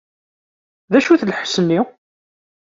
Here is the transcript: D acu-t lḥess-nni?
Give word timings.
D 0.91 0.93
acu-t 0.97 1.21
lḥess-nni? 1.29 1.79